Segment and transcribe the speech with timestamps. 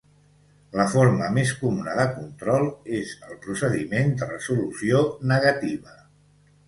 [0.79, 2.65] La forma més comuna de control
[3.01, 5.99] és el procediment de resolució negativa.